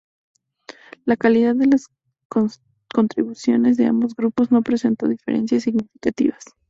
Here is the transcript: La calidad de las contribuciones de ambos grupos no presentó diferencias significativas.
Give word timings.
La 1.05 1.15
calidad 1.15 1.53
de 1.55 1.67
las 1.67 1.85
contribuciones 2.91 3.77
de 3.77 3.85
ambos 3.85 4.15
grupos 4.15 4.49
no 4.51 4.63
presentó 4.63 5.07
diferencias 5.07 5.61
significativas. 5.61 6.43